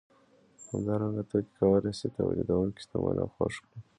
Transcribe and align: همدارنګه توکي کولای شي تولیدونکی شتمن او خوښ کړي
همدارنګه 0.71 1.23
توکي 1.29 1.51
کولای 1.59 1.93
شي 1.99 2.07
تولیدونکی 2.17 2.81
شتمن 2.83 3.17
او 3.23 3.29
خوښ 3.35 3.55
کړي 3.65 3.79